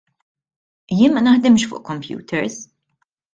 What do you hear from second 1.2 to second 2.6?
naħdimx fuq computers.